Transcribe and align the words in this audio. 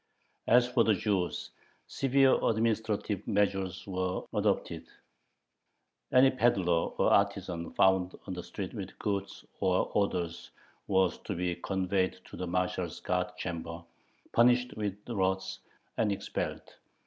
As 0.47 0.67
for 0.67 0.83
the 0.83 0.95
Jews, 0.95 1.51
severe 1.85 2.33
administrative 2.43 3.27
measures 3.27 3.85
were 3.85 4.23
adopted: 4.33 4.87
any 6.11 6.31
peddler 6.31 6.87
or 6.97 7.11
artisan 7.13 7.71
found 7.73 8.15
on 8.25 8.33
the 8.33 8.41
street 8.41 8.73
with 8.73 8.97
goods 8.97 9.45
or 9.59 9.91
orders 9.93 10.49
was 10.87 11.19
to 11.19 11.35
be 11.35 11.53
conveyed 11.55 12.17
to 12.31 12.35
the 12.35 12.47
marshal's 12.47 12.99
guard 12.99 13.37
chamber, 13.37 13.83
punished 14.31 14.75
with 14.75 14.97
rods, 15.07 15.59
and 15.97 16.11
expelled. 16.11 16.77